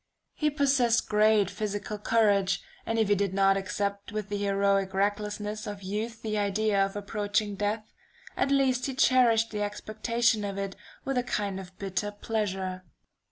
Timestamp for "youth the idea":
5.83-6.83